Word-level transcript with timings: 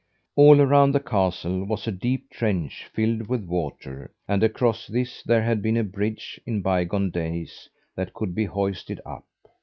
All 0.35 0.59
around 0.59 0.93
the 0.93 0.99
castle 0.99 1.63
was 1.63 1.85
a 1.87 1.91
deep 1.91 2.31
trench 2.31 2.89
filled 2.91 3.27
with 3.27 3.43
water; 3.45 4.09
and 4.27 4.41
across 4.41 4.87
this 4.87 5.21
there 5.21 5.43
had 5.43 5.61
been 5.61 5.77
a 5.77 5.83
bridge 5.83 6.41
in 6.43 6.63
bygone 6.63 7.11
days 7.11 7.69
that 7.95 8.15
could 8.15 8.33
be 8.33 8.45
hoisted 8.45 8.99
up. 9.05 9.25